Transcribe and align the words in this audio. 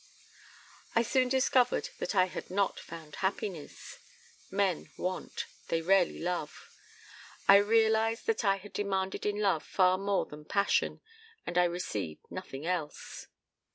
"I 0.95 1.03
soon 1.03 1.29
discovered 1.29 1.91
that 1.99 2.15
I 2.15 2.25
had 2.25 2.49
not 2.49 2.79
found 2.79 3.17
happiness. 3.17 3.99
Men 4.49 4.89
want. 4.97 5.45
They 5.67 5.79
rarely 5.83 6.17
love. 6.17 6.71
I 7.47 7.57
realized 7.57 8.25
that 8.25 8.43
I 8.43 8.55
had 8.55 8.73
demanded 8.73 9.27
in 9.27 9.39
love 9.41 9.63
far 9.63 9.99
more 9.99 10.25
than 10.25 10.43
passion, 10.45 11.01
and 11.45 11.55
I 11.55 11.65
received 11.65 12.31
nothing 12.31 12.65
else. 12.65 13.27